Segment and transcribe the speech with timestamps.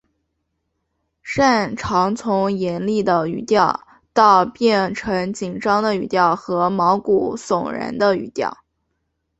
[1.21, 8.63] 善长从严厉的语调到变成紧张的语调和毛骨悚然的语调。